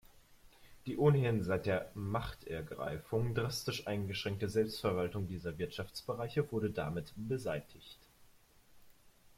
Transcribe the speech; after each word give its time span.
Die 0.87 0.97
ohnehin 0.97 1.43
seit 1.43 1.67
der 1.67 1.91
„Machtergreifung“ 1.93 3.35
drastisch 3.35 3.85
eingeschränkte 3.85 4.49
Selbstverwaltung 4.49 5.27
dieser 5.27 5.59
Wirtschaftsbereiche 5.59 6.51
wurde 6.51 6.71
damit 6.71 7.13
beseitigt. 7.15 7.99